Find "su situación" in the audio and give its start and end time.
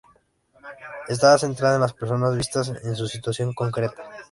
2.95-3.53